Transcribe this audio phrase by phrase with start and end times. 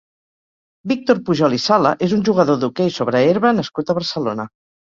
[0.91, 4.49] Víctor Pujol i Sala és un jugador d'hoquei sobre herba nascut a Barcelona.